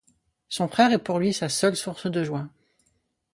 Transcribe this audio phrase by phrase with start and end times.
[0.49, 2.49] Son frère est pour lui sa seule source de joie.